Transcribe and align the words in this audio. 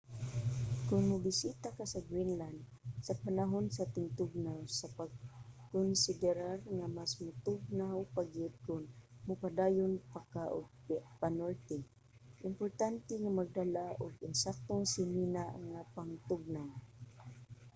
kon 0.87 1.03
mobisita 1.11 1.67
ka 1.77 1.85
sa 1.93 1.99
greenland 2.09 2.59
sa 3.07 3.13
panahon 3.23 3.65
sa 3.77 3.89
tingtugnaw 3.95 4.59
sa 4.79 4.87
pagkonsiderar 4.99 6.57
nga 6.77 6.87
mas 6.97 7.11
motugnaw 7.25 7.97
pa 8.15 8.21
gyud 8.33 8.53
kon 8.65 8.83
mopadayon 9.27 9.93
pa 10.13 10.21
ka 10.33 10.43
og 10.57 10.67
panorte 11.21 11.75
importante 12.49 13.13
nga 13.19 13.31
magdala 13.39 13.85
og 14.03 14.11
insaktong 14.29 14.85
sinina 14.93 15.43
nga 15.69 15.81
pangtugnaw 15.95 16.69